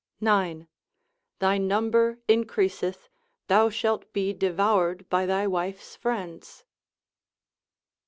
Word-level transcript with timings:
—9. 0.19 0.67
Thy 1.37 1.57
number 1.59 2.17
increaseth, 2.27 3.07
thou 3.45 3.69
shalt 3.69 4.11
be 4.13 4.33
devoured 4.33 5.07
by 5.11 5.27
thy 5.27 5.45
wife's 5.45 5.95
friends. 5.95 6.63